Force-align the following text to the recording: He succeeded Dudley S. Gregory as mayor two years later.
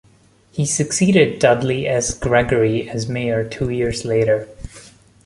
He 0.51 0.65
succeeded 0.65 1.37
Dudley 1.37 1.87
S. 1.87 2.15
Gregory 2.17 2.89
as 2.89 3.07
mayor 3.07 3.47
two 3.47 3.69
years 3.69 4.03
later. 4.03 4.47